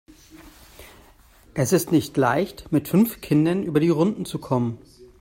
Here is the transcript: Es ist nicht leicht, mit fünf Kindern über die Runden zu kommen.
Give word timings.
Es 1.53 1.73
ist 1.73 1.91
nicht 1.91 2.17
leicht, 2.17 2.71
mit 2.71 2.87
fünf 2.87 3.21
Kindern 3.21 3.61
über 3.61 3.79
die 3.79 3.89
Runden 3.89 4.25
zu 4.25 4.39
kommen. 4.39 4.79